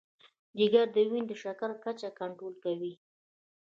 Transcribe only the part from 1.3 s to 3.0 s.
شکر کچه کنټرول کوي.